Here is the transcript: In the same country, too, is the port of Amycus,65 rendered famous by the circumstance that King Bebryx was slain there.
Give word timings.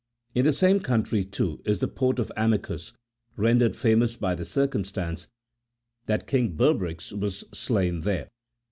In 0.33 0.45
the 0.45 0.51
same 0.51 0.79
country, 0.79 1.23
too, 1.23 1.61
is 1.63 1.77
the 1.77 1.87
port 1.87 2.17
of 2.17 2.31
Amycus,65 2.35 2.93
rendered 3.35 3.75
famous 3.75 4.15
by 4.15 4.33
the 4.33 4.45
circumstance 4.45 5.27
that 6.07 6.25
King 6.25 6.57
Bebryx 6.57 7.11
was 7.13 7.43
slain 7.53 8.01
there. 8.01 8.27